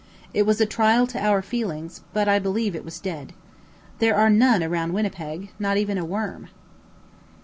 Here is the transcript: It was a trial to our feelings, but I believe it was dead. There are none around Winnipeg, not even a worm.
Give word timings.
It 0.33 0.47
was 0.47 0.59
a 0.59 0.65
trial 0.65 1.05
to 1.05 1.23
our 1.23 1.43
feelings, 1.43 2.01
but 2.11 2.27
I 2.27 2.39
believe 2.39 2.75
it 2.75 2.83
was 2.83 2.99
dead. 2.99 3.33
There 3.99 4.15
are 4.15 4.31
none 4.31 4.63
around 4.63 4.93
Winnipeg, 4.93 5.51
not 5.59 5.77
even 5.77 5.99
a 5.99 6.05
worm. 6.05 6.49